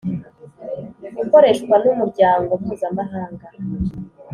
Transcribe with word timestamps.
Ukoreshwa 1.23 1.75
n 1.83 1.85
umuryango 1.93 2.51
mpuzamahanga 2.61 3.47